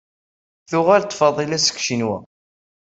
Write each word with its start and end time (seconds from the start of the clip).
Tuɣal-d 0.69 1.11
Faḍila 1.19 1.57
seg 1.59 1.75
Ccinwa. 1.81 2.17